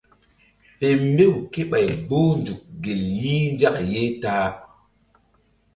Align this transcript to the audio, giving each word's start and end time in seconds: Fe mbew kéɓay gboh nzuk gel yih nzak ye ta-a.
Fe 0.77 0.87
mbew 1.11 1.35
kéɓay 1.53 1.87
gboh 2.07 2.29
nzuk 2.39 2.61
gel 2.83 3.01
yih 3.21 3.45
nzak 3.53 3.75
ye 3.91 4.01
ta-a. 4.21 4.47